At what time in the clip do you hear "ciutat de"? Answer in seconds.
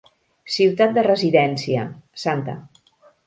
0.53-1.03